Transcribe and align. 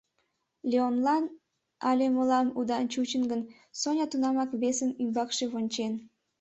Леолан 0.69 1.25
але 1.89 2.05
мылам 2.15 2.47
удан 2.59 2.83
чучын 2.93 3.23
гын, 3.31 3.41
Соня 3.79 4.05
тунамак 4.11 4.51
весын 4.61 4.91
ӱмбакше 5.01 5.45
вончен. 5.53 5.93